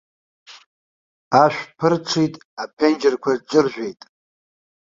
[1.43, 4.01] Ашә ԥырҽит, аԥенџьырқәа ҿыржәеит.